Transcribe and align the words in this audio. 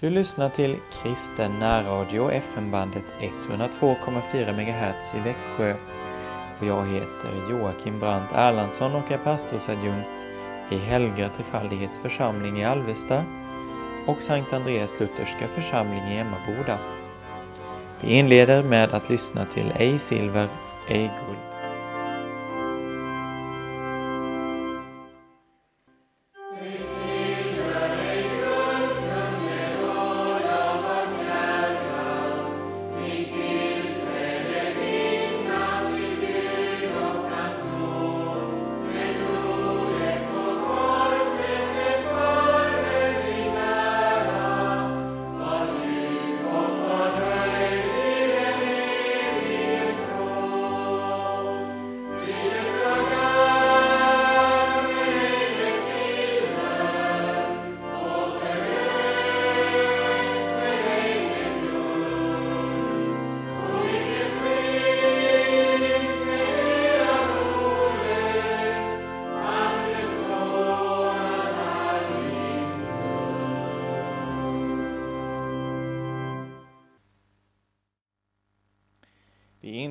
Du 0.00 0.10
lyssnar 0.10 0.48
till 0.48 0.76
Kristen 1.02 1.58
närradio 1.58 2.30
FM-bandet 2.30 3.04
102,4 3.20 4.52
MHz 4.52 5.14
i 5.14 5.20
Växjö. 5.20 5.74
Och 6.60 6.66
jag 6.66 6.86
heter 6.86 7.50
Joakim 7.50 8.00
Brandt 8.00 8.32
Erlandsson 8.34 8.94
och 8.94 9.12
är 9.12 9.18
pastorsadjunkt 9.18 10.24
i 10.70 10.76
Helga 10.76 11.28
Trefaldighets 11.28 11.98
församling 11.98 12.58
i 12.58 12.64
Alvesta 12.64 13.24
och 14.06 14.22
Sankt 14.22 14.52
Andreas 14.52 15.00
Lutherska 15.00 15.46
församling 15.48 16.02
i 16.08 16.18
Emmaboda. 16.18 16.78
Vi 18.00 18.12
inleder 18.12 18.62
med 18.62 18.94
att 18.94 19.10
lyssna 19.10 19.44
till 19.44 19.72
Ej 19.76 19.98
silver, 19.98 20.48
ej 20.88 21.02
guld. 21.26 21.55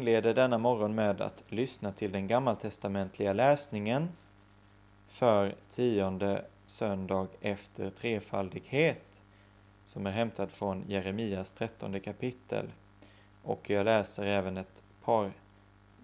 Inleder 0.06 0.34
denna 0.34 0.58
morgon 0.58 0.96
med 0.96 1.22
att 1.22 1.44
lyssna 1.48 1.92
till 1.92 2.12
den 2.12 2.28
gammaltestamentliga 2.28 3.34
läsningen 3.34 4.10
för 5.08 5.56
tionde 5.70 6.46
söndag 6.66 7.28
efter 7.42 7.90
trefaldighet 7.90 9.22
som 9.86 10.08
är 10.08 10.12
hämtad 10.12 10.52
från 10.52 10.84
Jeremias 10.88 11.52
trettonde 11.52 12.00
kapitel. 12.00 12.72
Och 13.44 13.70
jag 13.70 13.86
läser 13.86 14.26
även 14.26 14.58
ett 14.58 14.84
par, 15.04 15.32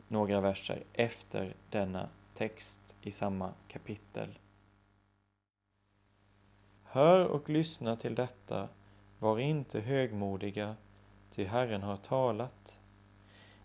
några 0.08 0.41
verser 0.41 0.83
efter 0.93 1.55
denna 1.69 2.09
text 2.38 2.95
i 3.02 3.11
samma 3.11 3.53
kapitel. 3.67 4.39
Hör 6.83 7.25
och 7.25 7.49
lyssna 7.49 7.95
till 7.95 8.15
detta, 8.15 8.67
var 9.19 9.39
inte 9.39 9.80
högmodiga, 9.80 10.75
ty 11.31 11.45
Herren 11.45 11.83
har 11.83 11.97
talat. 11.97 12.77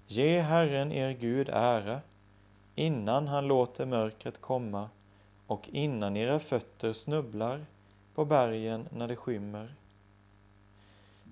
Ge 0.09 0.41
Herren 0.41 0.93
er 0.93 1.12
Gud 1.12 1.49
ära, 1.49 2.01
innan 2.75 3.29
han 3.29 3.47
låter 3.47 3.87
mörkret 3.87 4.41
komma 4.41 4.91
och 5.47 5.69
innan 5.69 6.17
era 6.17 6.39
fötter 6.39 6.93
snubblar 6.93 7.67
på 8.15 8.25
bergen 8.25 8.89
när 8.93 9.09
det 9.09 9.17
skymmer. 9.17 9.75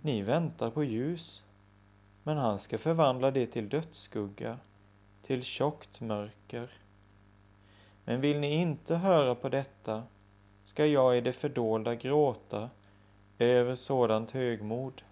Ni 0.03 0.23
väntar 0.23 0.71
på 0.71 0.85
ljus, 0.85 1.45
men 2.23 2.37
han 2.37 2.59
ska 2.59 2.79
förvandla 2.79 3.31
det 3.31 3.47
till 3.47 3.69
dödsskugga, 3.69 4.59
till 5.23 5.43
tjockt 5.43 6.01
mörker. 6.01 6.69
Men 8.05 8.21
vill 8.21 8.41
ni 8.41 8.55
inte 8.55 8.97
höra 8.97 9.35
på 9.35 9.49
detta, 9.49 10.03
ska 10.65 10.87
jag 10.87 11.19
i 11.19 11.21
det 11.21 11.33
fördolda 11.33 11.95
gråta 11.95 12.71
över 13.39 13.75
sådant 13.75 14.31
högmod. 14.31 15.03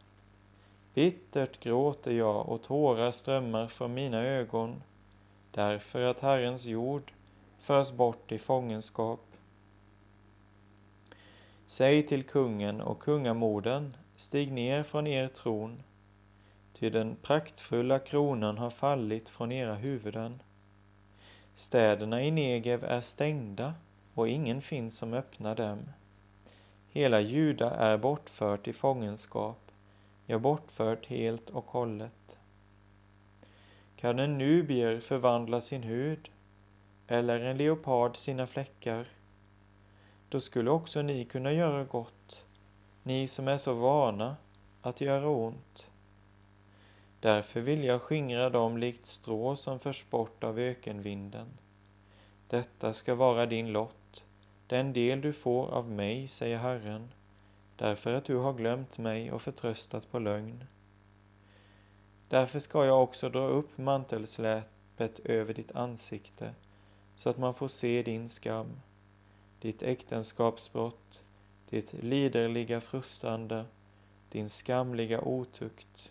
Bittert 0.95 1.61
gråter 1.61 2.13
jag 2.13 2.49
och 2.49 2.63
tårar 2.63 3.11
strömmar 3.11 3.67
från 3.67 3.95
mina 3.95 4.23
ögon, 4.23 4.83
därför 5.51 6.03
att 6.03 6.21
Herrens 6.21 6.67
jord 6.67 7.13
förs 7.59 7.93
bort 7.93 8.33
i 8.33 8.39
fångenskap. 8.39 9.21
Säg 11.67 12.07
till 12.07 12.25
kungen 12.25 12.81
och 12.81 13.01
kungamodern, 13.01 13.97
stig 14.17 14.53
ner 14.53 14.83
från 14.83 15.07
er 15.07 15.29
tron, 15.29 15.83
ty 16.73 16.91
den 16.91 17.17
praktfulla 17.23 17.99
kronan 17.99 18.59
har 18.59 18.71
fallit 18.71 19.29
från 19.29 19.53
era 19.53 19.75
huvuden. 19.75 20.43
Städerna 21.55 22.25
i 22.25 22.31
Negev 22.31 22.85
är 22.85 23.01
stängda 23.01 23.75
och 24.15 24.29
ingen 24.29 24.63
finns 24.63 24.99
som 24.99 25.15
öppnar 25.15 25.55
dem. 25.55 25.79
Hela 26.89 27.21
Juda 27.21 27.71
är 27.71 27.97
bortfört 27.97 28.69
i 28.69 28.73
fångenskap 28.73 29.62
ja, 30.33 30.39
bortfört 30.39 31.07
helt 31.07 31.51
och 31.51 31.65
hållet. 31.71 32.39
Kan 33.97 34.19
en 34.19 34.39
nubier 34.39 35.01
förvandla 35.01 35.61
sin 35.61 35.83
hud 35.83 36.31
eller 37.07 37.41
en 37.41 37.57
leopard 37.57 38.17
sina 38.17 38.47
fläckar, 38.47 39.09
då 40.29 40.41
skulle 40.41 40.71
också 40.71 41.03
ni 41.03 41.25
kunna 41.25 41.53
göra 41.53 41.85
gott, 41.85 42.47
ni 43.03 43.27
som 43.27 43.49
är 43.49 43.57
så 43.57 43.75
vana 43.75 44.37
att 44.83 45.01
göra 45.01 45.29
ont. 45.29 45.91
Därför 47.21 47.61
vill 47.61 47.85
jag 47.85 48.03
skingra 48.03 48.51
dem 48.51 48.79
likt 48.79 49.07
strå 49.07 49.57
som 49.57 49.79
förs 49.79 50.05
bort 50.11 50.45
av 50.45 50.59
ökenvinden. 50.59 51.47
Detta 52.49 52.93
ska 52.93 53.15
vara 53.15 53.47
din 53.47 53.73
lott, 53.73 54.25
den 54.67 54.93
del 54.93 55.21
du 55.21 55.33
får 55.33 55.69
av 55.69 55.91
mig, 55.91 56.29
säger 56.29 56.59
Herren 56.59 57.09
därför 57.77 58.13
att 58.13 58.25
du 58.25 58.37
har 58.37 58.53
glömt 58.53 58.99
mig 58.99 59.33
och 59.33 59.43
förtröstat 59.43 60.11
på 60.11 60.19
lögn. 60.19 60.65
Därför 62.29 62.59
ska 62.59 62.85
jag 62.85 63.03
också 63.03 63.29
dra 63.29 63.47
upp 63.47 63.79
mantelsläpet 63.79 65.19
över 65.19 65.55
ditt 65.55 65.73
ansikte, 65.73 66.55
så 67.17 67.31
att 67.31 67.39
man 67.39 67.55
får 67.55 67.69
se 67.69 68.03
din 68.03 68.29
skam, 68.29 68.81
ditt 69.61 69.83
äktenskapsbrott, 69.83 71.23
ditt 71.69 71.93
liderliga 71.93 72.81
frustrande, 72.81 73.65
din 74.29 74.49
skamliga 74.49 75.21
otukt. 75.21 76.11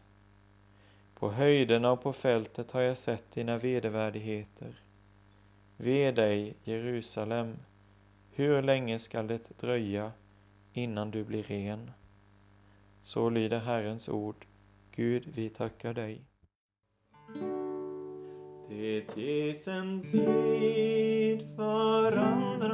På 1.16 1.31
höjderna 1.31 1.91
och 1.91 2.01
på 2.01 2.13
fältet 2.13 2.71
har 2.71 2.81
jag 2.81 2.97
sett 2.97 3.31
dina 3.31 3.57
vedervärdigheter. 3.57 4.81
Ve 5.77 6.11
dig, 6.11 6.55
Jerusalem, 6.63 7.57
hur 8.31 8.61
länge 8.61 9.00
skall 9.00 9.27
det 9.27 9.59
dröja 9.59 10.11
innan 10.73 11.11
du 11.11 11.23
blir 11.23 11.43
ren. 11.43 11.91
Så 13.03 13.29
lyder 13.29 13.59
Herrens 13.59 14.09
ord. 14.09 14.45
Gud, 14.95 15.23
vi 15.35 15.49
tackar 15.49 15.93
dig. 15.93 16.21
Det 18.69 19.17
ges 19.17 19.67
en 19.67 20.01
tid 20.01 21.55
för 21.55 22.17
andra 22.17 22.70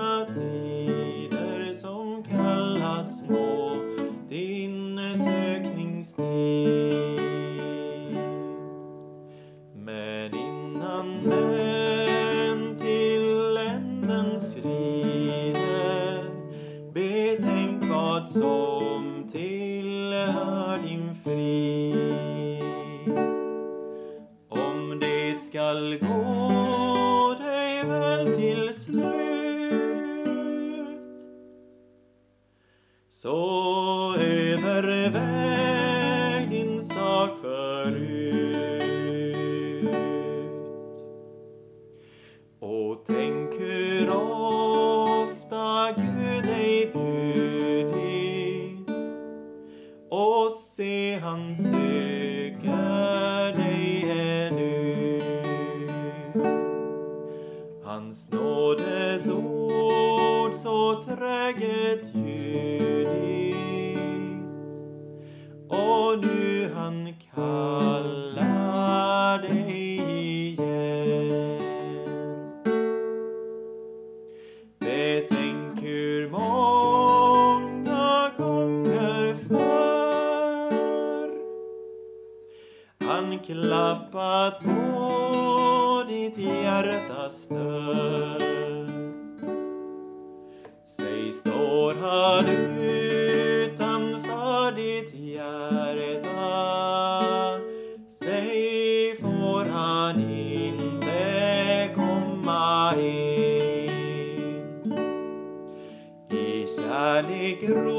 que 107.60 107.97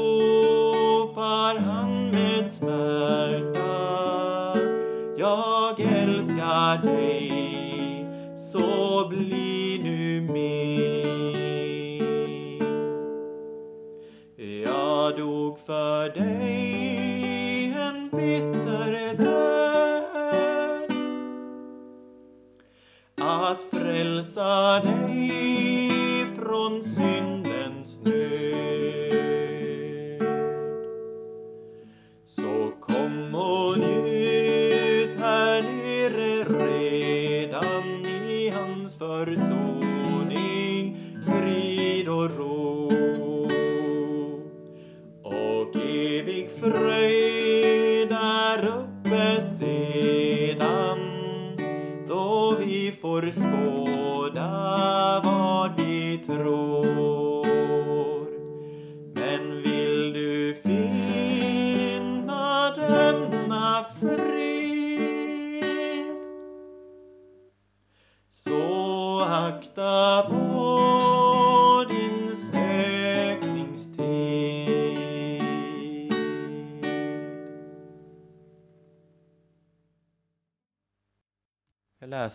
vi 53.21 53.31
får 53.31 54.29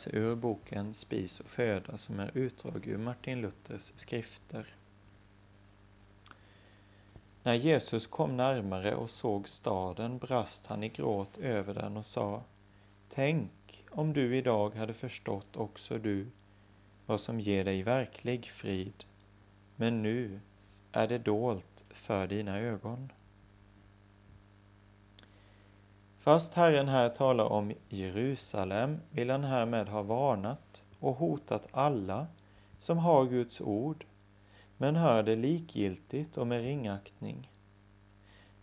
läsa 0.05 0.17
ur 0.17 0.35
boken 0.35 0.95
Spis 0.95 1.41
och 1.41 1.51
föda 1.51 1.97
som 1.97 2.21
är 2.21 2.31
utdrag 2.35 2.87
ur 2.87 2.99
Martin 2.99 3.41
Luthers 3.41 3.93
skrifter. 3.97 4.67
När 7.43 7.55
Jesus 7.55 8.07
kom 8.07 8.37
närmare 8.37 8.95
och 8.95 9.11
såg 9.11 9.49
staden 9.49 10.19
brast 10.19 10.67
han 10.67 10.85
i 10.85 10.89
gråt 10.89 11.39
över 11.39 11.75
den 11.75 11.97
och 11.97 12.07
sa 12.07 12.43
Tänk 13.09 13.85
om 13.91 14.13
du 14.13 14.37
idag 14.37 14.75
hade 14.75 14.95
förstått 14.95 15.57
också 15.57 15.99
du 15.99 16.27
vad 17.07 17.21
som 17.21 17.41
ger 17.41 17.65
dig 17.65 17.83
verklig 17.83 18.47
frid, 18.47 19.05
men 19.77 20.03
nu 20.03 20.41
är 20.93 21.09
det 21.09 21.19
dolt 21.19 21.85
för 21.91 22.27
dina 22.27 22.59
ögon. 22.59 23.13
Fast 26.25 26.55
Herren 26.55 26.89
här 26.89 27.09
talar 27.09 27.45
om 27.45 27.73
Jerusalem 27.89 29.01
vill 29.11 29.31
han 29.31 29.45
härmed 29.45 29.89
ha 29.89 30.03
varnat 30.03 30.85
och 30.99 31.15
hotat 31.15 31.69
alla 31.73 32.27
som 32.79 32.99
har 32.99 33.27
Guds 33.27 33.61
ord 33.61 34.05
men 34.77 34.97
hör 34.97 35.23
det 35.23 35.37
likgiltigt 35.37 36.37
och 36.37 36.47
med 36.47 36.63
ringaktning. 36.63 37.51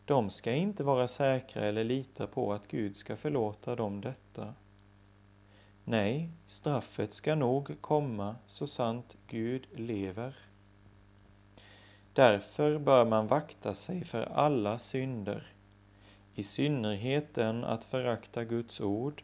De 0.06 0.30
ska 0.30 0.52
inte 0.52 0.84
vara 0.84 1.08
säkra 1.08 1.66
eller 1.66 1.84
lita 1.84 2.28
på 2.28 2.54
att 2.54 2.68
Gud 2.68 2.98
ska 2.98 3.16
förlåta 3.16 3.76
dem 3.76 4.02
detta. 4.02 4.54
Nej, 5.84 6.30
straffet 6.46 7.14
ska 7.14 7.36
nog 7.36 7.82
komma 7.82 8.36
så 8.48 8.68
sant 8.68 9.18
Gud 9.28 9.68
lever. 9.76 10.36
Därför 12.14 12.78
bör 12.78 13.06
man 13.06 13.28
vakta 13.28 13.74
sig 13.74 14.04
för 14.04 14.24
alla 14.24 14.80
synder, 14.80 15.51
i 16.36 16.44
synnerhet 16.44 17.34
den 17.34 17.64
att 17.64 17.84
förakta 17.84 18.44
Guds 18.44 18.82
ord 18.82 19.24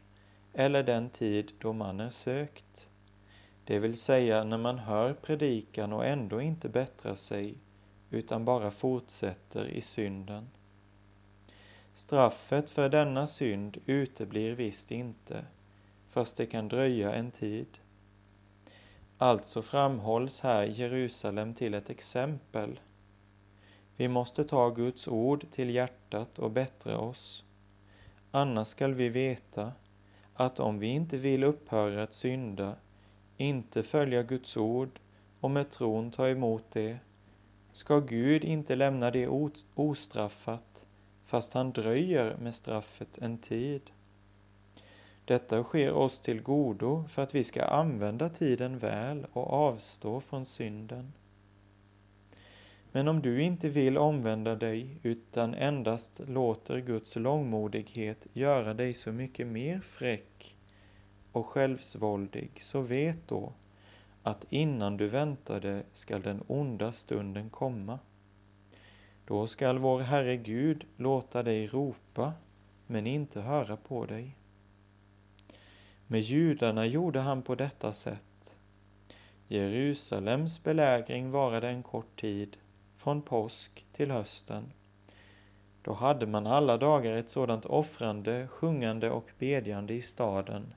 eller 0.54 0.84
den 0.84 1.10
tid 1.10 1.52
då 1.60 1.74
man 1.74 2.00
är 2.00 2.10
sökt, 2.10 2.88
det 3.66 3.80
vill 3.80 3.98
säga 3.98 4.44
när 4.44 4.58
man 4.58 4.80
hör 4.80 5.14
predikan 5.14 5.94
och 5.94 6.06
ändå 6.06 6.42
inte 6.42 6.70
bättrar 6.70 7.16
sig 7.16 7.58
utan 8.10 8.46
bara 8.46 8.72
fortsätter 8.72 9.66
i 9.66 9.82
synden. 9.82 10.50
Straffet 11.94 12.70
för 12.70 12.90
denna 12.90 13.28
synd 13.28 13.78
uteblir 13.86 14.56
visst 14.56 14.92
inte, 14.92 15.46
fast 16.08 16.38
det 16.38 16.46
kan 16.46 16.68
dröja 16.68 17.14
en 17.14 17.32
tid. 17.32 17.68
Alltså 19.18 19.62
framhålls 19.62 20.40
här 20.40 20.64
Jerusalem 20.64 21.54
till 21.54 21.74
ett 21.74 21.90
exempel. 21.90 22.80
Vi 23.98 24.08
måste 24.08 24.44
ta 24.44 24.70
Guds 24.70 25.08
ord 25.08 25.46
till 25.52 25.70
hjärtat 25.70 26.40
och 26.40 26.52
bättra 26.52 27.00
oss. 27.00 27.44
Annars 28.32 28.68
skall 28.68 28.94
vi 28.94 29.10
veta 29.10 29.72
att 30.34 30.60
om 30.60 30.80
vi 30.80 30.88
inte 30.88 31.18
vill 31.18 31.44
upphöra 31.44 32.04
att 32.04 32.14
synda, 32.14 32.76
inte 33.38 33.84
följa 33.84 34.24
Guds 34.24 34.58
ord 34.58 35.00
och 35.40 35.52
med 35.52 35.70
tron 35.70 36.12
ta 36.12 36.28
emot 36.28 36.64
det, 36.72 36.98
ska 37.72 38.00
Gud 38.00 38.44
inte 38.44 38.76
lämna 38.76 39.12
det 39.12 39.28
ostraffat 39.76 40.86
fast 41.26 41.54
han 41.54 41.72
dröjer 41.72 42.38
med 42.38 42.56
straffet 42.56 43.18
en 43.18 43.38
tid. 43.38 43.92
Detta 45.26 45.64
sker 45.64 45.92
oss 45.92 46.20
till 46.20 46.42
godo 46.42 47.04
för 47.10 47.22
att 47.22 47.36
vi 47.36 47.44
ska 47.44 47.66
använda 47.66 48.30
tiden 48.30 48.78
väl 48.78 49.26
och 49.34 49.54
avstå 49.54 50.20
från 50.20 50.46
synden. 50.46 51.14
Men 52.98 53.08
om 53.08 53.22
du 53.22 53.44
inte 53.44 53.70
vill 53.70 53.98
omvända 53.98 54.56
dig 54.56 55.00
utan 55.04 55.54
endast 55.54 56.22
låter 56.28 56.80
Guds 56.80 57.16
långmodighet 57.16 58.28
göra 58.34 58.74
dig 58.74 58.94
så 58.94 59.12
mycket 59.12 59.48
mer 59.48 59.80
fräck 59.80 60.56
och 61.32 61.46
självsvåldig, 61.46 62.52
så 62.62 62.82
vet 62.82 63.28
då 63.28 63.54
att 64.24 64.46
innan 64.50 64.98
du 64.98 65.08
väntade 65.08 65.84
skall 65.94 66.22
den 66.22 66.44
onda 66.48 66.92
stunden 66.92 67.50
komma. 67.50 68.00
Då 69.26 69.48
skall 69.48 69.78
vår 69.78 70.00
Herre 70.00 70.38
Gud 70.38 70.86
låta 70.96 71.44
dig 71.44 71.68
ropa, 71.68 72.34
men 72.88 73.08
inte 73.08 73.42
höra 73.42 73.78
på 73.78 74.06
dig. 74.06 74.36
Med 76.08 76.22
judarna 76.22 76.86
gjorde 76.86 77.20
han 77.20 77.42
på 77.42 77.56
detta 77.56 77.94
sätt. 77.94 78.58
Jerusalems 79.48 80.64
belägring 80.64 81.32
varade 81.32 81.70
en 81.70 81.84
kort 81.84 82.22
tid, 82.22 82.58
från 83.08 83.22
påsk 83.22 83.86
till 83.92 84.12
hösten. 84.12 84.74
Då 85.82 85.94
hade 85.94 86.28
man 86.28 86.48
alla 86.48 86.78
dagar 86.78 87.12
ett 87.12 87.30
sådant 87.30 87.66
offrande, 87.66 88.48
sjungande 88.48 89.10
och 89.10 89.32
bedjande 89.40 89.94
i 89.94 90.02
staden 90.02 90.74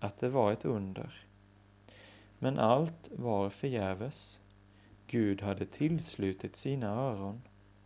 att 0.00 0.18
det 0.18 0.28
var 0.28 0.52
ett 0.52 0.64
under. 0.64 1.26
Men 2.38 2.58
allt 2.58 3.10
var 3.12 3.50
förgäves. 3.50 4.40
Gud 5.06 5.42
hade 5.42 5.66
tillslutit 5.66 6.56
sina 6.56 6.88
öron 6.88 7.42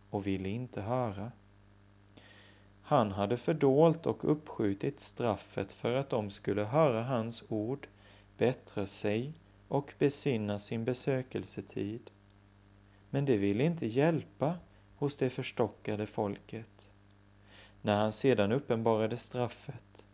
och 0.09 0.27
ville 0.27 0.49
inte 0.49 0.81
höra. 0.81 1.31
Han 2.81 3.11
hade 3.11 3.37
fördolt 3.37 4.05
och 4.05 4.31
uppskjutit 4.31 4.99
straffet 4.99 5.71
för 5.71 5.95
att 5.95 6.09
de 6.09 6.29
skulle 6.29 6.63
höra 6.63 7.03
hans 7.03 7.43
ord, 7.49 7.87
bättra 8.37 8.87
sig 8.87 9.33
och 9.67 9.93
besinna 9.99 10.59
sin 10.59 10.85
besökelsetid. 10.85 12.11
Men 13.13 13.25
det 13.25 13.37
ville 13.37 13.63
inte 13.63 13.85
hjälpa 13.85 14.57
hos 14.95 15.15
det 15.15 15.29
förstockade 15.29 16.05
folket. 16.05 16.91
När 17.81 17.97
han 17.97 18.11
sedan 18.11 18.51
uppenbarade 18.51 19.17
straffet 19.17 20.05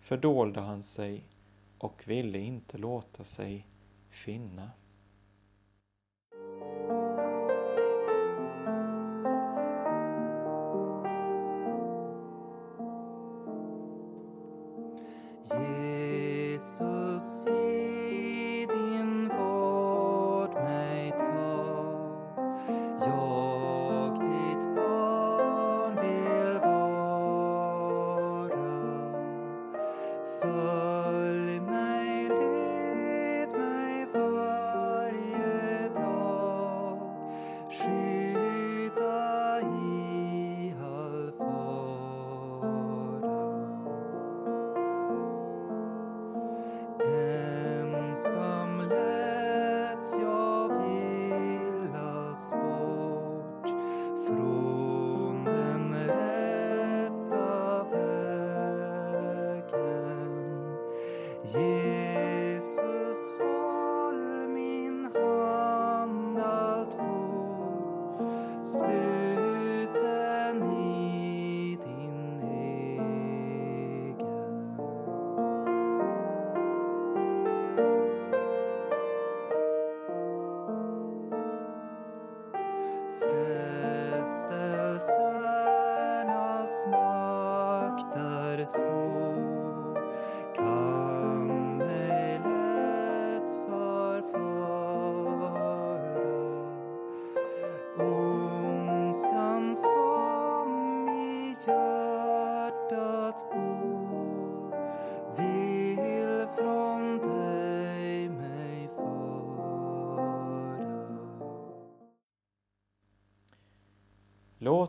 fördolde 0.00 0.60
han 0.60 0.82
sig 0.82 1.28
och 1.78 2.02
ville 2.08 2.38
inte 2.38 2.78
låta 2.78 3.24
sig 3.24 3.66
finna. 4.10 4.70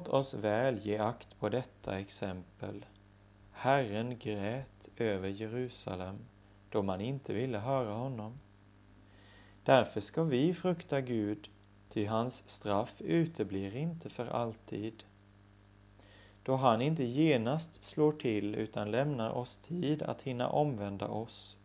Låt 0.05 0.13
oss 0.13 0.33
väl 0.33 0.79
ge 0.85 0.97
akt 0.97 1.39
på 1.39 1.49
detta 1.49 1.99
exempel. 1.99 2.85
Herren 3.51 4.17
grät 4.17 4.89
över 4.97 5.29
Jerusalem 5.29 6.17
då 6.69 6.83
man 6.83 7.01
inte 7.01 7.33
ville 7.33 7.57
höra 7.57 7.93
honom. 7.93 8.39
Därför 9.63 10.01
ska 10.01 10.23
vi 10.23 10.53
frukta 10.53 11.01
Gud, 11.01 11.49
ty 11.89 12.05
hans 12.05 12.49
straff 12.49 13.01
uteblir 13.01 13.75
inte 13.75 14.09
för 14.09 14.27
alltid. 14.27 15.03
Då 16.43 16.55
han 16.55 16.81
inte 16.81 17.03
genast 17.03 17.83
slår 17.83 18.11
till 18.11 18.55
utan 18.55 18.91
lämnar 18.91 19.29
oss 19.29 19.57
tid 19.57 20.03
att 20.03 20.21
hinna 20.21 20.49
omvända 20.49 21.07
oss. 21.07 21.57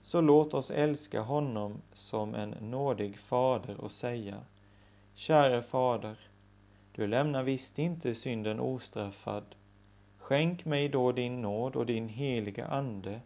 Så 0.00 0.20
låt 0.20 0.54
oss 0.54 0.70
älska 0.70 1.20
honom 1.20 1.82
som 1.92 2.34
en 2.34 2.50
nådig 2.50 3.18
fader 3.18 3.80
och 3.80 3.92
säga 3.92 4.40
Käre 5.14 5.62
fader, 5.62 6.31
du 6.92 7.06
lämnar 7.06 7.42
visst 7.42 7.78
inte 7.78 8.14
synden 8.14 8.60
ostraffad. 8.60 9.54
Skänk 10.18 10.64
mig 10.64 10.88
då 10.88 11.12
din 11.12 11.42
nåd 11.42 11.76
och 11.76 11.86
din 11.86 12.08
heliga 12.08 12.66
Ande, 12.66 13.20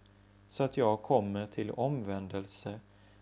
så 0.49 0.62
att 0.62 0.76
jag 0.76 1.02
kommer 1.02 1.46
till 1.46 1.70
omvändelse 1.70 2.80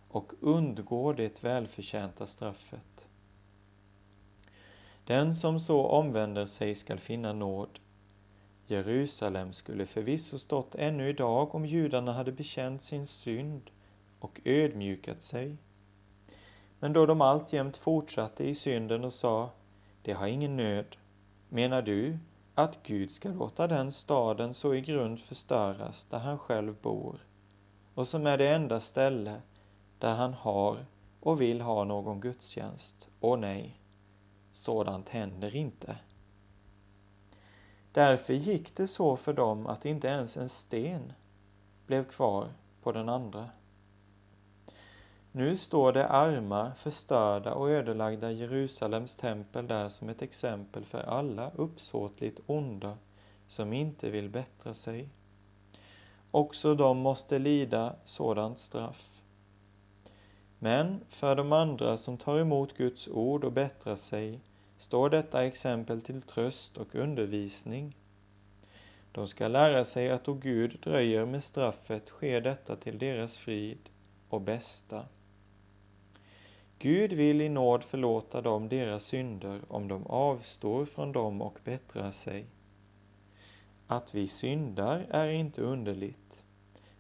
och 0.09 0.33
undgår 0.41 1.15
det 1.15 1.45
välförtjänta 1.45 2.27
straffet. 2.27 3.09
Den 5.05 5.35
som 5.35 5.61
så 5.61 5.87
omvänder 5.87 6.47
sig 6.47 6.75
skall 6.75 6.99
finna 6.99 7.33
nåd. 7.33 7.81
Jerusalem 8.67 9.53
skulle 9.53 9.87
förvisso 9.87 10.39
stått 10.39 10.75
ännu 10.75 11.09
idag 11.09 11.55
om 11.55 11.67
judarna 11.67 12.13
hade 12.13 12.33
bekänt 12.33 12.83
sin 12.83 13.07
synd 13.07 13.71
och 14.19 14.41
ödmjukat 14.45 15.23
sig. 15.23 15.57
Men 16.79 16.93
då 16.93 17.07
de 17.07 17.21
alltjämt 17.21 17.77
fortsatte 17.77 18.45
i 18.45 18.55
synden 18.55 19.05
och 19.05 19.13
sa 19.13 19.51
det 20.05 20.13
har 20.13 20.27
ingen 20.27 20.57
nöd. 20.57 20.97
Menar 21.49 21.83
du 21.83 22.19
att 22.55 22.83
Gud 22.83 23.11
ska 23.11 23.29
låta 23.29 23.67
den 23.67 23.93
staden 23.93 24.55
så 24.55 24.75
i 24.75 24.81
grund 24.81 25.21
förstöras 25.21 26.05
där 26.05 26.19
han 26.19 26.39
själv 26.39 26.75
bor 26.83 27.27
och 27.95 28.09
som 28.09 28.27
är 28.27 28.39
det 28.39 28.49
enda 28.49 28.81
ställe 28.81 29.43
där 29.99 30.15
han 30.15 30.35
har 30.35 30.87
och 31.21 31.41
vill 31.41 31.61
ha 31.61 31.85
någon 31.85 32.21
gudstjänst? 32.21 33.09
Åh 33.21 33.39
nej, 33.39 33.81
sådant 34.53 35.09
händer 35.09 35.57
inte. 35.57 35.97
Därför 37.93 38.35
gick 38.35 38.77
det 38.77 38.89
så 38.89 39.17
för 39.17 39.33
dem 39.33 39.67
att 39.67 39.85
inte 39.85 40.09
ens 40.09 40.37
en 40.37 40.49
sten 40.49 41.13
blev 41.87 42.05
kvar 42.05 42.49
på 42.83 42.93
den 42.93 43.09
andra. 43.09 43.51
Nu 45.37 45.57
står 45.57 45.93
det 45.93 46.09
arma, 46.09 46.75
förstörda 46.75 47.55
och 47.55 47.71
ödelagda 47.71 48.31
Jerusalems 48.31 49.17
tempel 49.17 49.67
där 49.67 49.89
som 49.89 50.09
ett 50.09 50.23
exempel 50.23 50.85
för 50.85 51.01
alla 51.01 51.51
uppsåtligt 51.51 52.41
onda 52.47 52.99
som 53.47 53.73
inte 53.73 54.11
vill 54.11 54.29
bättra 54.29 54.75
sig. 54.75 55.09
Också 56.31 56.75
de 56.75 56.99
måste 56.99 57.39
lida 57.39 57.97
sådant 58.05 58.59
straff. 58.59 59.23
Men 60.59 61.01
för 61.09 61.37
de 61.37 61.53
andra 61.53 61.97
som 61.97 62.17
tar 62.17 62.39
emot 62.39 62.77
Guds 62.77 63.09
ord 63.09 63.45
och 63.45 63.53
bättrar 63.53 63.97
sig 63.97 64.41
står 64.77 65.11
detta 65.11 65.45
exempel 65.45 66.03
till 66.03 66.23
tröst 66.23 66.77
och 66.77 66.95
undervisning. 66.95 67.97
De 69.13 69.29
ska 69.29 69.49
lära 69.49 69.85
sig 69.85 70.11
att 70.11 70.25
då 70.25 70.35
Gud 70.35 70.81
dröjer 70.83 71.27
med 71.27 71.43
straffet 71.45 72.09
sker 72.09 72.41
detta 72.41 72.77
till 72.77 72.99
deras 72.99 73.37
frid 73.37 73.91
och 74.29 74.41
bästa. 74.41 75.05
Gud 76.85 77.13
vill 77.13 77.41
i 77.41 77.49
nåd 77.49 77.85
förlåta 77.85 78.41
dem 78.41 78.69
deras 78.69 79.05
synder 79.05 79.61
om 79.69 79.89
de 79.89 80.07
avstår 80.07 80.85
från 80.85 81.13
dem 81.13 81.43
och 81.43 81.59
bättrar 81.65 82.11
sig. 82.11 82.47
Att 83.87 84.15
vi 84.15 84.29
syndar 84.29 85.07
är 85.11 85.29
inte 85.29 85.63
underligt, 85.63 86.45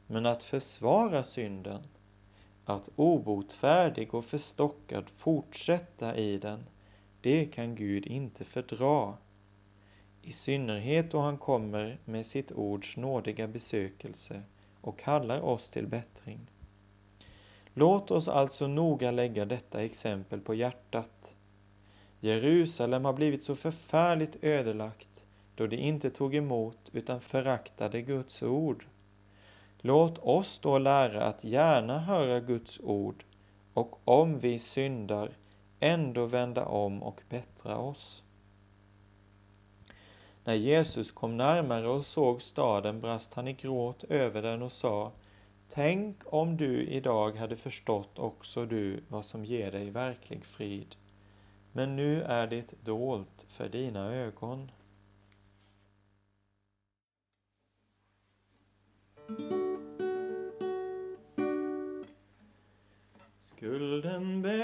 men 0.06 0.26
att 0.26 0.42
försvara 0.42 1.24
synden, 1.24 1.82
att 2.64 2.88
obotfärdig 2.96 4.14
och 4.14 4.24
förstockad 4.24 5.08
fortsätta 5.08 6.16
i 6.16 6.38
den, 6.38 6.64
det 7.20 7.46
kan 7.46 7.74
Gud 7.74 8.06
inte 8.06 8.44
fördra. 8.44 9.14
I 10.22 10.32
synnerhet 10.32 11.10
då 11.10 11.20
han 11.20 11.38
kommer 11.38 11.98
med 12.04 12.26
sitt 12.26 12.52
ords 12.52 12.96
nådiga 12.96 13.48
besökelse 13.48 14.42
och 14.80 14.98
kallar 14.98 15.40
oss 15.40 15.70
till 15.70 15.86
bättring. 15.86 16.40
Låt 17.75 18.11
oss 18.11 18.28
alltså 18.28 18.66
noga 18.66 19.11
lägga 19.11 19.45
detta 19.45 19.83
exempel 19.83 20.40
på 20.40 20.54
hjärtat. 20.54 21.35
Jerusalem 22.21 23.04
har 23.04 23.12
blivit 23.12 23.43
så 23.43 23.54
förfärligt 23.54 24.37
ödelagt 24.45 25.25
då 25.54 25.66
de 25.66 25.76
inte 25.76 26.11
tog 26.11 26.35
emot 26.35 26.90
utan 26.93 27.21
föraktade 27.21 28.02
Guds 28.02 28.43
ord. 28.43 28.87
Låt 29.81 30.19
oss 30.19 30.59
då 30.59 30.78
lära 30.78 31.25
att 31.25 31.45
gärna 31.45 31.99
höra 31.99 32.40
Guds 32.40 32.81
ord 32.81 33.25
och 33.75 34.00
om 34.04 34.38
vi 34.38 34.59
syndar 34.59 35.31
ändå 35.81 36.26
vända 36.26 36.64
om 36.64 37.02
och 37.02 37.21
bättra 37.28 37.76
oss. 37.76 38.23
När 40.45 40.54
Jesus 40.54 41.11
kom 41.11 41.37
närmare 41.37 41.88
och 41.88 42.04
såg 42.04 42.43
staden 42.43 43.00
brast 43.00 43.35
han 43.35 43.49
i 43.49 43.52
gråt 43.52 44.04
över 44.04 44.43
den 44.43 44.62
och 44.62 44.73
sa 44.73 45.12
Tänk 45.75 46.16
om 46.25 46.57
du 46.57 46.87
idag 46.87 47.37
hade 47.37 47.57
förstått 47.57 48.19
också 48.19 48.66
du 48.66 49.04
vad 49.09 49.25
som 49.25 49.45
ger 49.45 49.73
dig 49.73 49.90
verklig 49.90 50.45
frid, 50.45 50.97
men 51.73 51.97
nu 51.97 52.23
är 52.23 52.47
det 52.47 52.85
dolt 52.85 53.47
för 53.49 53.69
dina 53.69 54.14
ögon. 54.14 54.71
Skulden 63.38 64.43
ber 64.43 64.63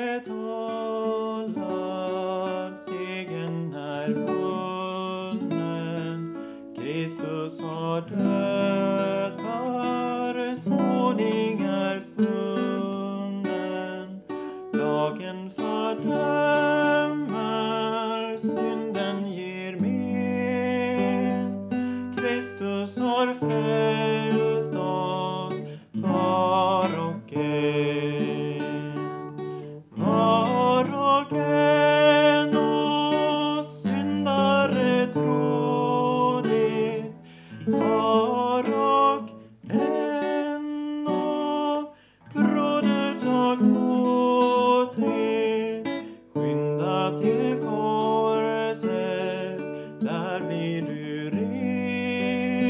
korset, 47.70 49.58
där 50.00 50.40
blir 50.40 50.82
du 50.82 51.30
ren. 51.30 52.60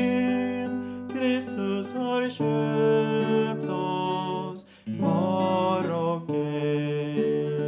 Kristus 1.12 1.94
har 1.94 2.28
köpt 2.28 3.68
oss 3.70 4.66
var 4.84 5.90
och 5.92 6.30
en. 6.30 7.60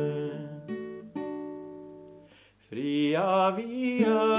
Fria 2.71 3.51
vi 3.51 4.05
är, 4.05 4.32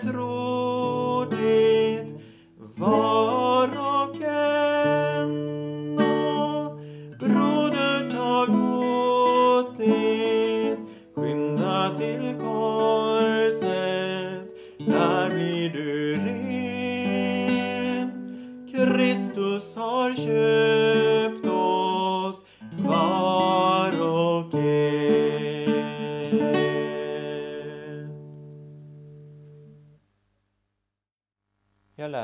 syndare 0.00 0.23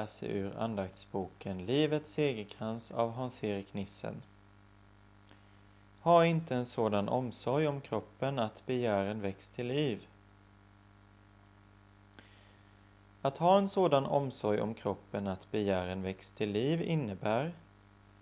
läser 0.00 0.26
ur 0.26 0.56
andaktsboken 0.58 1.66
Livets 1.66 2.12
segerkrans 2.12 2.90
av 2.90 3.10
Hans-Erik 3.12 3.74
Nissen. 3.74 4.22
Ha 6.00 6.26
inte 6.26 6.54
en 6.54 6.66
sådan 6.66 7.08
omsorg 7.08 7.68
om 7.68 7.80
kroppen 7.80 8.38
att 8.38 8.66
begären 8.66 9.20
väcks 9.20 9.50
till 9.50 9.66
liv. 9.66 10.06
Att 13.22 13.38
ha 13.38 13.58
en 13.58 13.68
sådan 13.68 14.06
omsorg 14.06 14.60
om 14.60 14.74
kroppen 14.74 15.26
att 15.26 15.50
begären 15.50 16.02
väcks 16.02 16.32
till 16.32 16.50
liv 16.50 16.82
innebär 16.82 17.52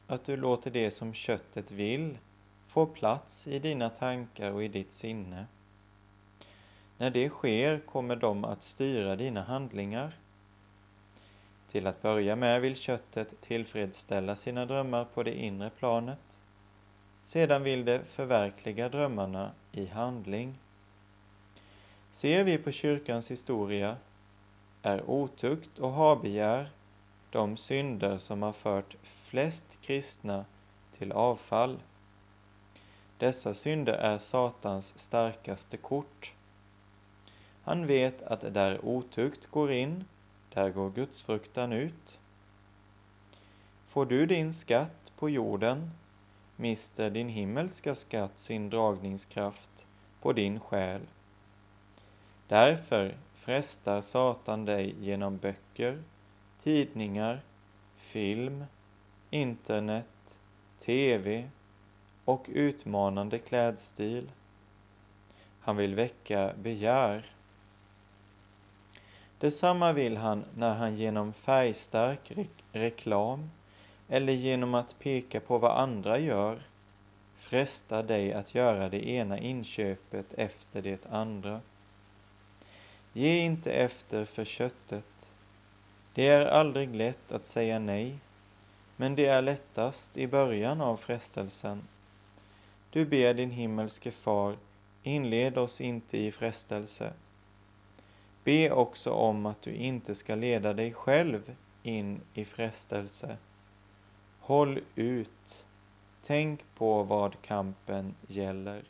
att 0.07 0.25
du 0.25 0.37
låter 0.37 0.71
det 0.71 0.91
som 0.91 1.13
köttet 1.13 1.71
vill 1.71 2.19
få 2.67 2.87
plats 2.87 3.47
i 3.47 3.59
dina 3.59 3.91
tankar 3.91 4.51
och 4.51 4.65
i 4.65 4.69
ditt 4.69 4.93
sinne. 4.93 5.47
När 6.97 7.11
det 7.11 7.29
sker 7.29 7.81
kommer 7.81 8.17
de 8.17 8.45
att 8.45 8.63
styra 8.63 9.17
dina 9.17 9.43
handlingar. 9.43 10.17
Till 11.73 11.87
att 11.87 12.03
börja 12.03 12.37
med 12.37 12.61
vill 12.61 12.77
köttet 12.77 13.41
tillfredsställa 13.41 14.37
sina 14.37 14.67
drömmar 14.67 15.05
på 15.05 15.23
det 15.23 15.35
inre 15.35 15.71
planet. 15.71 16.39
Sedan 17.25 17.63
vill 17.63 17.85
det 17.85 18.05
förverkliga 18.05 18.89
drömmarna 18.89 19.51
i 19.73 19.87
handling. 19.87 20.59
Ser 22.11 22.45
vi 22.45 22.59
på 22.59 22.71
kyrkans 22.71 23.31
historia 23.31 23.97
är 24.83 25.11
otukt 25.11 25.79
och 25.79 25.93
habegär 25.93 26.71
de 27.31 27.57
synder 27.57 28.19
som 28.19 28.43
har 28.43 28.53
fört 28.53 28.97
flest 29.03 29.79
kristna 29.81 30.45
till 30.99 31.13
avfall. 31.13 31.79
Dessa 33.19 33.55
synder 33.55 33.93
är 33.93 34.19
Satans 34.19 34.99
starkaste 34.99 35.77
kort. 35.77 36.35
Han 37.63 37.87
vet 37.87 38.23
att 38.23 38.55
där 38.55 38.85
otukt 38.85 39.47
går 39.51 39.71
in, 39.73 40.05
här 40.59 40.71
går 40.71 40.91
gudsfruktan 40.91 41.73
ut. 41.73 42.19
Får 43.87 44.07
du 44.07 44.27
din 44.27 44.53
skatt 44.53 45.13
på 45.17 45.31
jorden 45.31 45.91
mister 46.57 47.11
din 47.11 47.29
himmelska 47.29 47.95
skatt 47.95 48.39
sin 48.39 48.71
dragningskraft 48.71 49.87
på 50.21 50.33
din 50.33 50.61
själ. 50.61 51.01
Därför 52.49 53.15
frestar 53.35 54.01
Satan 54.01 54.65
dig 54.65 54.95
genom 55.01 55.37
böcker, 55.37 56.03
tidningar, 56.63 57.41
film, 57.97 58.65
internet, 59.31 60.37
tv 60.79 61.51
och 62.25 62.47
utmanande 62.49 63.39
klädstil. 63.39 64.31
Han 65.61 65.77
vill 65.77 65.95
väcka 65.95 66.53
begär. 66.63 67.38
Detsamma 69.41 69.93
vill 69.93 70.17
han 70.17 70.45
när 70.57 70.75
han 70.75 70.97
genom 70.97 71.33
färgstark 71.33 72.31
re 72.31 72.47
reklam 72.73 73.51
eller 74.09 74.33
genom 74.33 74.75
att 74.75 74.99
peka 74.99 75.41
på 75.41 75.59
vad 75.59 75.79
andra 75.79 76.19
gör 76.19 76.63
frestar 77.49 78.03
dig 78.03 78.33
att 78.33 78.55
göra 78.55 78.89
det 78.89 79.09
ena 79.09 79.39
inköpet 79.39 80.35
efter 80.35 80.83
det 80.83 81.07
andra. 81.07 81.61
Ge 83.13 83.39
inte 83.39 83.73
efter 83.73 84.25
för 84.25 84.45
köttet. 84.45 85.33
Det 86.15 86.29
är 86.29 86.47
aldrig 86.47 86.95
lätt 86.95 87.33
att 87.33 87.47
säga 87.47 87.79
nej, 87.79 88.19
men 88.97 89.15
det 89.15 89.27
är 89.27 89.43
lättast 89.43 90.17
i 90.17 90.27
början 90.27 90.81
av 90.81 90.97
frestelsen. 90.97 91.83
Du 92.91 93.05
ber 93.05 93.35
din 93.35 93.51
himmelske 93.51 94.11
far, 94.11 94.57
inled 95.03 95.59
oss 95.59 95.81
inte 95.81 96.19
i 96.19 96.33
frestelse. 96.33 97.13
Be 98.49 98.71
också 98.71 99.11
om 99.11 99.47
att 99.47 99.63
du 99.63 99.73
inte 99.73 100.15
ska 100.15 100.35
leda 100.35 100.73
dig 100.73 100.93
själv 100.93 101.57
in 101.83 102.21
i 102.35 102.45
frestelse. 102.45 103.37
Håll 104.41 104.81
ut. 104.95 105.65
Tänk 106.23 106.61
på 106.75 107.03
vad 107.03 107.43
kampen 107.43 108.15
gäller. 108.27 108.85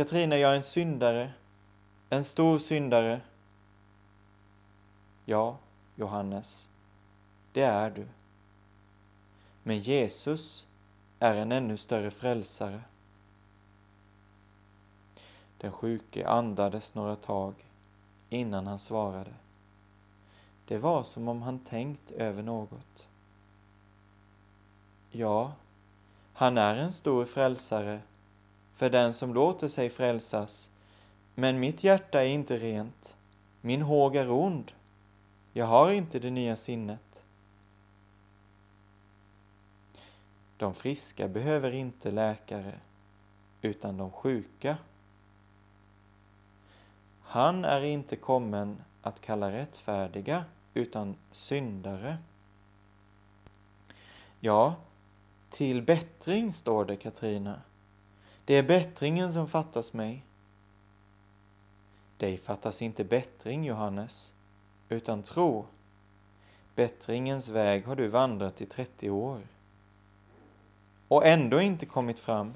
Katrina, 0.00 0.36
jag 0.36 0.52
är 0.52 0.56
en 0.56 0.62
syndare, 0.62 1.32
en 2.10 2.24
stor 2.24 2.58
syndare. 2.58 3.20
Ja, 5.24 5.56
Johannes, 5.96 6.68
det 7.52 7.62
är 7.62 7.90
du. 7.90 8.06
Men 9.62 9.78
Jesus 9.78 10.66
är 11.18 11.34
en 11.34 11.52
ännu 11.52 11.76
större 11.76 12.10
frälsare. 12.10 12.80
Den 15.58 15.72
sjuke 15.72 16.28
andades 16.28 16.94
några 16.94 17.16
tag 17.16 17.54
innan 18.28 18.66
han 18.66 18.78
svarade. 18.78 19.34
Det 20.64 20.78
var 20.78 21.02
som 21.02 21.28
om 21.28 21.42
han 21.42 21.58
tänkt 21.58 22.10
över 22.10 22.42
något. 22.42 23.08
Ja, 25.10 25.52
han 26.32 26.58
är 26.58 26.74
en 26.74 26.92
stor 26.92 27.24
frälsare 27.24 28.00
för 28.80 28.90
den 28.90 29.12
som 29.12 29.34
låter 29.34 29.68
sig 29.68 29.90
frälsas. 29.90 30.70
Men 31.34 31.60
mitt 31.60 31.84
hjärta 31.84 32.22
är 32.22 32.28
inte 32.28 32.56
rent. 32.56 33.16
Min 33.60 33.82
håg 33.82 34.16
är 34.16 34.30
ond. 34.30 34.72
Jag 35.52 35.66
har 35.66 35.92
inte 35.92 36.18
det 36.18 36.30
nya 36.30 36.56
sinnet. 36.56 37.24
De 40.56 40.74
friska 40.74 41.28
behöver 41.28 41.72
inte 41.74 42.10
läkare, 42.10 42.80
utan 43.62 43.96
de 43.96 44.10
sjuka. 44.10 44.76
Han 47.22 47.64
är 47.64 47.80
inte 47.80 48.16
kommen 48.16 48.82
att 49.02 49.20
kalla 49.20 49.52
rättfärdiga, 49.52 50.44
utan 50.74 51.16
syndare. 51.30 52.18
Ja, 54.40 54.74
till 55.50 55.82
bättring 55.82 56.52
står 56.52 56.84
det, 56.84 56.96
Katrina. 56.96 57.60
Det 58.50 58.56
är 58.56 58.62
bättringen 58.62 59.32
som 59.32 59.48
fattas 59.48 59.92
mig. 59.92 60.24
Dig 62.16 62.38
fattas 62.38 62.82
inte 62.82 63.04
bättring, 63.04 63.64
Johannes, 63.64 64.32
utan 64.88 65.22
tro. 65.22 65.66
Bättringens 66.74 67.48
väg 67.48 67.86
har 67.86 67.96
du 67.96 68.08
vandrat 68.08 68.60
i 68.60 68.66
30 68.66 69.10
år 69.10 69.40
och 71.08 71.26
ändå 71.26 71.60
inte 71.60 71.86
kommit 71.86 72.18
fram. 72.18 72.54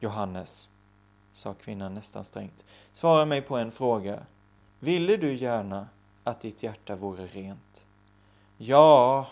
Johannes, 0.00 0.68
sa 1.32 1.54
kvinnan 1.54 1.94
nästan 1.94 2.24
strängt, 2.24 2.64
svara 2.92 3.24
mig 3.24 3.42
på 3.42 3.56
en 3.56 3.72
fråga. 3.72 4.26
Ville 4.80 5.16
du 5.16 5.34
gärna 5.34 5.88
att 6.24 6.40
ditt 6.40 6.62
hjärta 6.62 6.96
vore 6.96 7.26
rent? 7.26 7.84
Ja, 8.56 9.28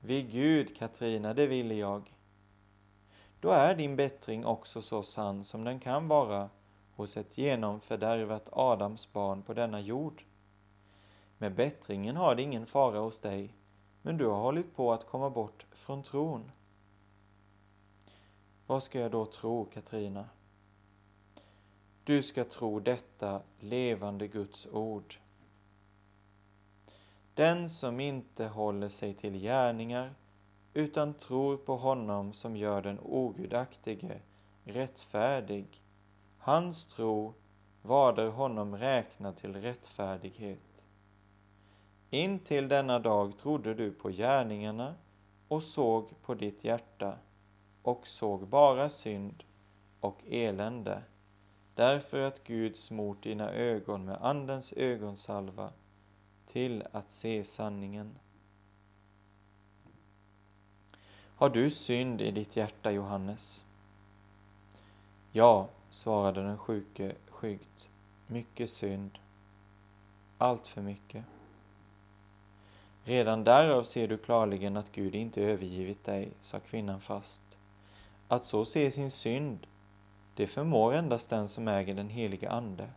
vid 0.00 0.30
Gud, 0.30 0.76
Katrina, 0.76 1.34
det 1.34 1.46
ville 1.46 1.74
jag 1.74 2.13
då 3.44 3.50
är 3.50 3.74
din 3.74 3.96
bättring 3.96 4.46
också 4.46 4.82
så 4.82 5.02
sann 5.02 5.44
som 5.44 5.64
den 5.64 5.80
kan 5.80 6.08
vara 6.08 6.50
hos 6.94 7.16
ett 7.16 7.38
genomfördärvat 7.38 8.48
Adams 8.52 9.12
barn 9.12 9.42
på 9.42 9.54
denna 9.54 9.80
jord. 9.80 10.22
Med 11.38 11.54
bättringen 11.54 12.16
har 12.16 12.34
det 12.34 12.42
ingen 12.42 12.66
fara 12.66 12.98
hos 12.98 13.18
dig, 13.20 13.54
men 14.02 14.16
du 14.16 14.26
har 14.26 14.40
hållit 14.40 14.76
på 14.76 14.92
att 14.92 15.06
komma 15.06 15.30
bort 15.30 15.66
från 15.72 16.02
tron. 16.02 16.50
Vad 18.66 18.82
ska 18.82 19.00
jag 19.00 19.10
då 19.10 19.26
tro, 19.26 19.64
Katrina? 19.64 20.28
Du 22.04 22.22
ska 22.22 22.44
tro 22.44 22.80
detta 22.80 23.42
levande 23.58 24.28
Guds 24.28 24.66
ord. 24.66 25.14
Den 27.34 27.70
som 27.70 28.00
inte 28.00 28.46
håller 28.46 28.88
sig 28.88 29.14
till 29.14 29.34
gärningar 29.34 30.14
utan 30.74 31.14
tror 31.14 31.56
på 31.56 31.76
honom 31.76 32.32
som 32.32 32.56
gör 32.56 32.82
den 32.82 32.98
ogudaktige 33.02 34.20
rättfärdig. 34.64 35.82
Hans 36.38 36.86
tro 36.86 37.34
vader 37.82 38.28
honom 38.28 38.76
räknad 38.76 39.36
till 39.36 39.56
rättfärdighet. 39.56 40.84
In 42.10 42.38
till 42.38 42.68
denna 42.68 42.98
dag 42.98 43.38
trodde 43.38 43.74
du 43.74 43.90
på 43.90 44.10
gärningarna 44.10 44.94
och 45.48 45.62
såg 45.62 46.22
på 46.22 46.34
ditt 46.34 46.64
hjärta 46.64 47.18
och 47.82 48.06
såg 48.06 48.48
bara 48.48 48.90
synd 48.90 49.44
och 50.00 50.20
elände, 50.26 51.02
därför 51.74 52.20
att 52.20 52.44
Gud 52.44 52.76
smort 52.76 53.22
dina 53.22 53.50
ögon 53.50 54.04
med 54.04 54.18
Andens 54.20 54.72
ögonsalva 54.72 55.70
till 56.46 56.84
att 56.92 57.10
se 57.10 57.44
sanningen. 57.44 58.18
Har 61.44 61.50
du 61.50 61.70
synd 61.70 62.20
i 62.20 62.30
ditt 62.30 62.56
hjärta, 62.56 62.90
Johannes? 62.90 63.64
Ja, 65.32 65.68
svarade 65.90 66.42
den 66.42 66.58
sjuke 66.58 67.14
skyggt. 67.28 67.88
Mycket 68.26 68.70
synd. 68.70 69.18
Allt 70.38 70.66
för 70.66 70.82
mycket. 70.82 71.24
Redan 73.04 73.44
därav 73.44 73.82
ser 73.82 74.08
du 74.08 74.18
klarligen 74.18 74.76
att 74.76 74.92
Gud 74.92 75.14
inte 75.14 75.42
övergivit 75.42 76.04
dig, 76.04 76.32
sa 76.40 76.60
kvinnan 76.60 77.00
fast. 77.00 77.42
Att 78.28 78.44
så 78.44 78.64
se 78.64 78.90
sin 78.90 79.10
synd, 79.10 79.66
det 80.34 80.46
förmår 80.46 80.94
endast 80.94 81.30
den 81.30 81.48
som 81.48 81.68
äger 81.68 81.94
den 81.94 82.08
helige 82.08 82.50
Ande. 82.50 82.88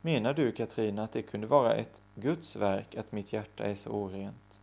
Menar 0.00 0.34
du, 0.34 0.52
Katrina, 0.52 1.04
att 1.04 1.12
det 1.12 1.22
kunde 1.22 1.46
vara 1.46 1.72
ett 1.72 2.02
Guds 2.14 2.56
verk 2.56 2.94
att 2.94 3.12
mitt 3.12 3.32
hjärta 3.32 3.64
är 3.64 3.74
så 3.74 3.90
orent? 3.90 4.60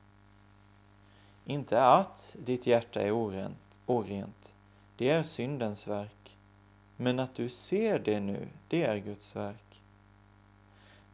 Inte 1.46 1.86
att 1.86 2.36
ditt 2.40 2.68
hjärta 2.68 3.02
är 3.02 3.12
orent, 3.12 3.80
orent, 3.86 4.54
det 4.98 5.10
är 5.10 5.24
syndens 5.24 5.88
verk. 5.88 6.38
Men 6.98 7.20
att 7.20 7.36
du 7.36 7.50
ser 7.50 8.00
det 8.00 8.20
nu, 8.20 8.48
det 8.68 8.84
är 8.84 8.98
Guds 8.98 9.36
verk. 9.36 9.82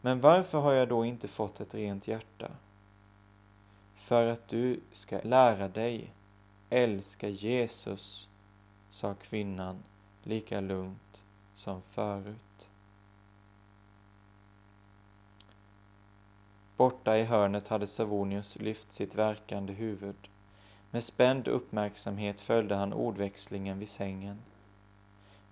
Men 0.02 0.22
varför 0.22 0.60
har 0.60 0.74
jag 0.74 0.90
då 0.90 1.06
inte 1.06 1.28
fått 1.28 1.60
ett 1.60 1.74
rent 1.74 2.08
hjärta? 2.08 2.52
För 3.96 4.28
att 4.28 4.48
du 4.48 4.80
ska 4.92 5.20
lära 5.24 5.68
dig 5.68 6.14
älska 6.70 7.30
Jesus, 7.30 8.28
sa 8.90 9.14
kvinnan 9.14 9.84
lika 10.24 10.62
lugnt 10.62 11.24
som 11.56 11.82
förut. 11.82 12.47
Borta 16.78 17.18
i 17.18 17.24
hörnet 17.24 17.68
hade 17.68 17.88
Savonius 17.88 18.60
lyft 18.60 18.92
sitt 18.92 19.16
verkande 19.16 19.74
huvud. 19.74 20.16
Med 20.92 21.04
spänd 21.04 21.48
uppmärksamhet 21.48 22.42
följde 22.42 22.76
han 22.76 22.94
ordväxlingen 22.94 23.80
vid 23.80 23.90
sängen. 23.90 24.38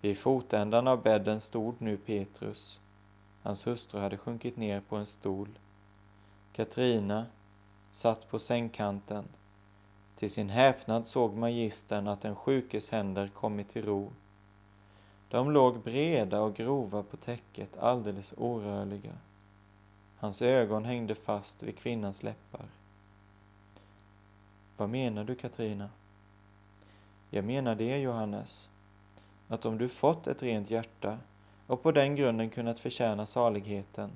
Vid 0.01 0.17
fotändan 0.17 0.87
av 0.87 1.01
bädden 1.01 1.41
stod 1.41 1.81
nu 1.81 1.97
Petrus. 1.97 2.79
Hans 3.41 3.67
hustru 3.67 3.99
hade 3.99 4.17
sjunkit 4.17 4.57
ner 4.57 4.81
på 4.81 4.95
en 4.95 5.05
stol. 5.05 5.49
Katrina 6.53 7.25
satt 7.91 8.29
på 8.29 8.39
sängkanten. 8.39 9.25
Till 10.15 10.31
sin 10.31 10.49
häpnad 10.49 11.07
såg 11.07 11.33
magistern 11.33 12.07
att 12.07 12.21
den 12.21 12.35
sjukes 12.35 12.89
händer 12.89 13.27
kommit 13.27 13.69
till 13.69 13.85
ro. 13.85 14.11
De 15.29 15.51
låg 15.51 15.79
breda 15.79 16.41
och 16.41 16.55
grova 16.55 17.03
på 17.03 17.17
täcket, 17.17 17.77
alldeles 17.77 18.33
orörliga. 18.37 19.13
Hans 20.25 20.41
ögon 20.41 20.85
hängde 20.85 21.15
fast 21.15 21.63
vid 21.63 21.77
kvinnans 21.77 22.23
läppar. 22.23 22.65
Vad 24.77 24.89
menar 24.89 25.23
du, 25.23 25.35
Katrina? 25.35 25.89
Jag 27.29 27.45
menar 27.45 27.75
det, 27.75 27.97
Johannes, 27.97 28.69
att 29.47 29.65
om 29.65 29.77
du 29.77 29.89
fått 29.89 30.27
ett 30.27 30.43
rent 30.43 30.69
hjärta 30.69 31.17
och 31.67 31.83
på 31.83 31.91
den 31.91 32.15
grunden 32.15 32.49
kunnat 32.49 32.79
förtjäna 32.79 33.25
saligheten, 33.25 34.11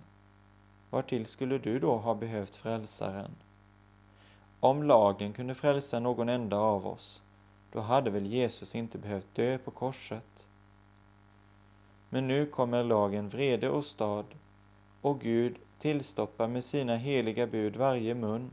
vartill 0.90 1.26
skulle 1.26 1.58
du 1.58 1.80
då 1.80 1.98
ha 1.98 2.16
behövt 2.16 2.56
frälsaren? 2.56 3.32
Om 4.60 4.84
lagen 4.84 5.34
kunde 5.34 5.56
frälsa 5.56 6.00
någon 6.00 6.30
enda 6.30 6.58
av 6.58 6.88
oss, 6.88 7.22
då 7.72 7.80
hade 7.80 8.10
väl 8.10 8.26
Jesus 8.26 8.76
inte 8.76 8.98
behövt 8.98 9.36
dö 9.36 9.58
på 9.58 9.72
korset? 9.72 10.46
Men 12.10 12.28
nu 12.28 12.46
kommer 12.46 12.84
lagen 12.84 13.30
vrede 13.30 13.70
och 13.70 13.86
stad, 13.86 14.26
och 15.02 15.22
Gud 15.22 15.56
tillstoppar 15.80 16.48
med 16.48 16.64
sina 16.64 16.96
heliga 16.96 17.48
bud 17.48 17.76
varje 17.76 18.16
mun 18.16 18.52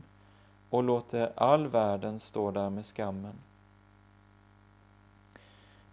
och 0.69 0.83
låter 0.83 1.33
all 1.35 1.67
världen 1.67 2.19
stå 2.19 2.51
där 2.51 2.69
med 2.69 2.85
skammen. 2.85 3.35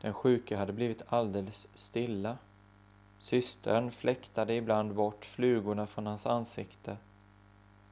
Den 0.01 0.15
sjuke 0.15 0.57
hade 0.57 0.73
blivit 0.73 1.03
alldeles 1.09 1.69
stilla. 1.75 2.39
Systern 3.19 3.91
fläktade 3.91 4.55
ibland 4.55 4.95
bort 4.95 5.25
flugorna 5.25 5.87
från 5.87 6.07
hans 6.07 6.27
ansikte. 6.27 6.97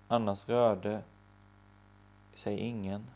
Annars 0.08 0.48
rörde 0.48 1.02
sig 2.34 2.56
ingen. 2.58 3.06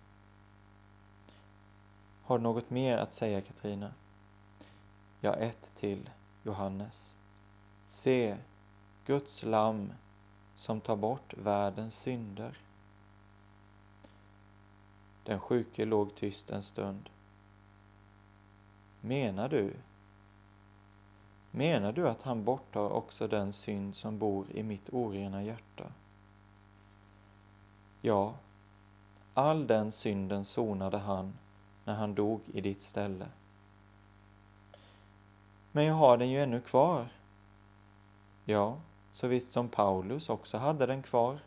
Har 2.22 2.38
du 2.38 2.42
något 2.42 2.70
mer 2.70 2.98
att 2.98 3.12
säga, 3.12 3.40
Katrina? 3.40 3.92
Ja, 5.20 5.34
ett 5.34 5.72
till, 5.74 6.10
Johannes. 6.42 7.16
Se, 7.86 8.36
Guds 9.06 9.42
lamm 9.42 9.92
som 10.56 10.80
tar 10.80 10.96
bort 10.96 11.34
världens 11.34 11.98
synder. 11.98 12.58
Den 15.24 15.40
sjuke 15.40 15.84
låg 15.84 16.14
tyst 16.14 16.50
en 16.50 16.62
stund. 16.62 17.10
Menar 19.00 19.48
du? 19.48 19.74
Menar 21.50 21.92
du 21.92 22.08
att 22.08 22.22
han 22.22 22.44
borttar 22.44 22.90
också 22.90 23.28
den 23.28 23.52
synd 23.52 23.96
som 23.96 24.18
bor 24.18 24.46
i 24.50 24.62
mitt 24.62 24.92
orena 24.92 25.42
hjärta? 25.42 25.92
Ja, 28.00 28.34
all 29.34 29.66
den 29.66 29.92
synden 29.92 30.44
sonade 30.44 30.98
han 30.98 31.38
när 31.84 31.94
han 31.94 32.14
dog 32.14 32.40
i 32.46 32.60
ditt 32.60 32.82
ställe. 32.82 33.26
Men 35.72 35.84
jag 35.84 35.94
har 35.94 36.16
den 36.16 36.30
ju 36.30 36.40
ännu 36.40 36.60
kvar. 36.60 37.08
Ja, 38.44 38.78
så 39.16 39.26
visst 39.26 39.52
som 39.52 39.68
Paulus 39.68 40.28
också 40.28 40.58
hade 40.58 40.86
den 40.86 41.02
kvar. 41.02 41.38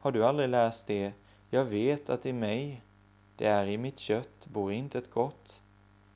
Har 0.00 0.12
du 0.12 0.24
aldrig 0.24 0.48
läst 0.48 0.86
det? 0.86 1.12
Jag 1.50 1.64
vet 1.64 2.10
att 2.10 2.26
i 2.26 2.32
mig, 2.32 2.82
det 3.36 3.46
är 3.46 3.66
i 3.66 3.78
mitt 3.78 3.98
kött, 3.98 4.46
bor 4.46 4.72
inte 4.72 4.98
ett 4.98 5.10
gott. 5.10 5.60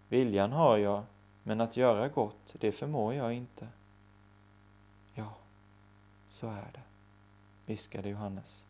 Viljan 0.09 0.53
har 0.53 0.79
jag, 0.79 1.03
men 1.43 1.61
att 1.61 1.77
göra 1.77 2.09
gott, 2.09 2.55
det 2.61 2.73
förmår 2.73 3.15
jag 3.15 3.33
inte. 3.33 3.69
Ja, 5.15 5.35
så 6.31 6.47
är 6.47 6.71
det, 6.73 6.83
viskade 7.67 8.09
Johannes. 8.09 8.65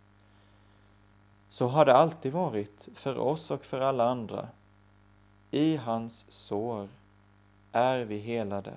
Så 1.48 1.68
har 1.68 1.84
det 1.84 1.94
alltid 1.94 2.32
varit, 2.32 2.88
för 2.94 3.18
oss 3.18 3.50
och 3.50 3.64
för 3.64 3.80
alla 3.80 4.08
andra. 4.08 4.48
I 5.50 5.76
hans 5.76 6.32
sår 6.32 6.88
är 7.72 8.04
vi 8.04 8.18
helade. 8.18 8.72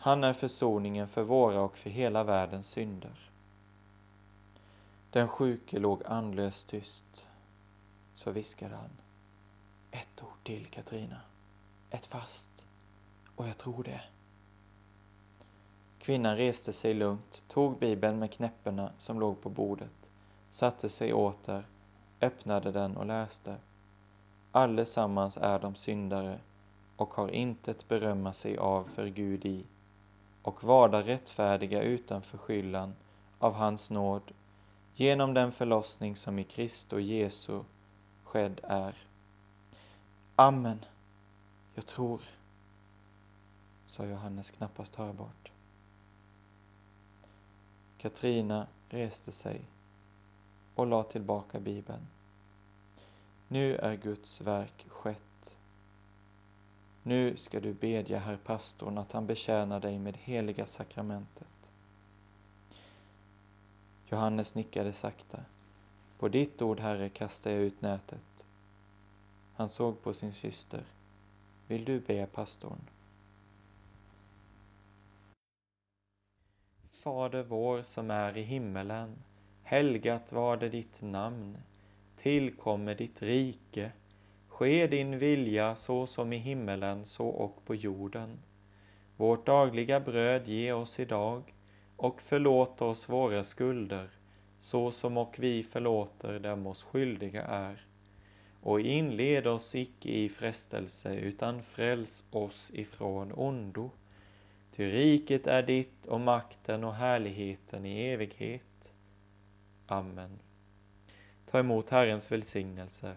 Han 0.00 0.24
är 0.24 0.32
försoningen 0.32 1.08
för 1.08 1.22
våra 1.22 1.60
och 1.60 1.78
för 1.78 1.90
hela 1.90 2.24
världens 2.24 2.68
synder. 2.68 3.30
Den 5.10 5.28
sjuke 5.28 5.78
låg 5.78 6.02
andlöst 6.06 6.68
tyst. 6.68 7.26
Så 8.14 8.30
viskade 8.30 8.74
han. 8.76 8.90
Ett 9.90 10.22
ord 10.22 10.44
till, 10.44 10.66
Katrina. 10.66 11.20
Ett 11.90 12.06
fast. 12.06 12.50
Och 13.36 13.48
jag 13.48 13.58
tror 13.58 13.84
det. 13.84 14.00
Kvinnan 15.98 16.36
reste 16.36 16.72
sig 16.72 16.94
lugnt, 16.94 17.44
tog 17.48 17.78
bibeln 17.78 18.18
med 18.18 18.32
knäpparna 18.32 18.92
som 18.98 19.20
låg 19.20 19.42
på 19.42 19.48
bordet, 19.48 20.10
satte 20.50 20.88
sig 20.88 21.12
åter, 21.12 21.66
öppnade 22.20 22.72
den 22.72 22.96
och 22.96 23.06
läste. 23.06 23.56
Allesammans 24.52 25.36
är 25.36 25.58
de 25.58 25.74
syndare 25.74 26.38
och 26.96 27.14
har 27.14 27.28
intet 27.28 27.88
berömma 27.88 28.32
sig 28.32 28.56
av 28.56 28.84
för 28.84 29.06
Gud 29.06 29.44
i 29.44 29.64
och 30.42 30.64
varda 30.64 31.02
rättfärdiga 31.02 31.82
utan 31.82 32.22
förskyllan 32.22 32.94
av 33.38 33.54
hans 33.54 33.90
nåd 33.90 34.32
genom 34.94 35.34
den 35.34 35.52
förlossning 35.52 36.16
som 36.16 36.38
i 36.38 36.44
Kristo 36.44 36.98
Jesu 36.98 37.60
skedd 38.24 38.60
är. 38.62 38.94
Amen. 40.36 40.84
Jag 41.74 41.86
tror, 41.86 42.20
sa 43.86 44.04
Johannes 44.04 44.50
knappast 44.50 44.94
hörbart. 44.94 45.52
Katrina 47.98 48.66
reste 48.88 49.32
sig 49.32 49.60
och 50.74 50.86
la 50.86 51.02
tillbaka 51.02 51.60
bibeln. 51.60 52.06
Nu 53.48 53.76
är 53.76 53.96
Guds 53.96 54.40
verk 54.40 54.86
skett 54.88 55.27
nu 57.08 57.36
ska 57.36 57.60
du 57.60 57.72
bedja 57.72 58.18
herr 58.18 58.36
pastorn 58.36 58.98
att 58.98 59.12
han 59.12 59.26
betjänar 59.26 59.80
dig 59.80 59.98
med 59.98 60.16
heliga 60.16 60.66
sakramentet. 60.66 61.70
Johannes 64.06 64.54
nickade 64.54 64.92
sakta. 64.92 65.40
På 66.18 66.28
ditt 66.28 66.62
ord, 66.62 66.80
Herre, 66.80 67.08
kastar 67.08 67.50
jag 67.50 67.60
ut 67.60 67.82
nätet. 67.82 68.46
Han 69.54 69.68
såg 69.68 70.02
på 70.02 70.14
sin 70.14 70.32
syster. 70.32 70.84
Vill 71.66 71.84
du 71.84 72.00
be 72.00 72.26
pastorn? 72.26 72.80
Fader 76.82 77.42
vår 77.42 77.82
som 77.82 78.10
är 78.10 78.36
i 78.36 78.42
himmelen. 78.42 79.16
Helgat 79.62 80.32
var 80.32 80.56
det 80.56 80.68
ditt 80.68 81.02
namn. 81.02 81.58
Tillkommer 82.16 82.94
ditt 82.94 83.22
rike. 83.22 83.92
Ske 84.58 84.86
din 84.86 85.18
vilja 85.18 85.76
så 85.76 86.06
som 86.06 86.32
i 86.32 86.36
himmelen 86.36 87.04
så 87.04 87.26
och 87.26 87.64
på 87.64 87.74
jorden. 87.74 88.38
Vårt 89.16 89.46
dagliga 89.46 90.00
bröd 90.00 90.48
ge 90.48 90.72
oss 90.72 91.00
idag 91.00 91.54
och 91.96 92.22
förlåt 92.22 92.82
oss 92.82 93.08
våra 93.08 93.44
skulder 93.44 94.10
så 94.58 94.90
som 94.90 95.16
och 95.16 95.36
vi 95.38 95.62
förlåter 95.62 96.38
dem 96.38 96.66
oss 96.66 96.82
skyldiga 96.82 97.44
är. 97.44 97.86
Och 98.60 98.80
inled 98.80 99.46
oss 99.46 99.74
icke 99.74 100.08
i 100.08 100.28
frestelse 100.28 101.14
utan 101.14 101.62
fräls 101.62 102.24
oss 102.30 102.70
ifrån 102.74 103.32
ondo. 103.32 103.90
Ty 104.76 104.90
riket 104.90 105.46
är 105.46 105.62
ditt 105.62 106.06
och 106.06 106.20
makten 106.20 106.84
och 106.84 106.94
härligheten 106.94 107.86
i 107.86 108.08
evighet. 108.08 108.92
Amen. 109.86 110.38
Ta 111.50 111.58
emot 111.58 111.90
Herrens 111.90 112.32
välsignelse 112.32 113.16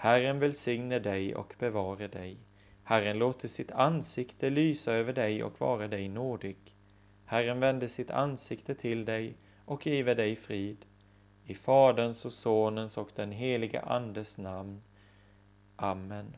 Herren 0.00 0.38
välsigne 0.38 0.98
dig 0.98 1.34
och 1.34 1.54
bevare 1.58 2.08
dig. 2.08 2.38
Herren 2.82 3.18
låter 3.18 3.48
sitt 3.48 3.70
ansikte 3.70 4.50
lysa 4.50 4.92
över 4.92 5.12
dig 5.12 5.42
och 5.42 5.60
vara 5.60 5.88
dig 5.88 6.08
nådig. 6.08 6.56
Herren 7.24 7.60
vände 7.60 7.88
sitt 7.88 8.10
ansikte 8.10 8.74
till 8.74 9.04
dig 9.04 9.36
och 9.64 9.86
give 9.86 10.14
dig 10.14 10.36
frid. 10.36 10.86
I 11.44 11.54
Faderns 11.54 12.24
och 12.24 12.32
Sonens 12.32 12.98
och 12.98 13.10
den 13.14 13.32
helige 13.32 13.80
Andes 13.80 14.38
namn. 14.38 14.82
Amen. 15.76 16.36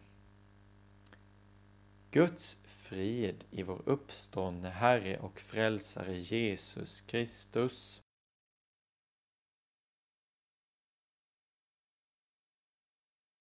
Guds 2.11 2.59
frid 2.64 3.44
i 3.51 3.62
vår 3.62 3.83
uppståndne 3.85 4.68
Herre 4.68 5.18
och 5.18 5.40
Frälsare 5.40 6.18
Jesus 6.18 7.01
Kristus. 7.01 8.01